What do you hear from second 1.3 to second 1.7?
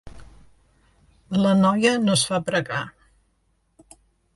La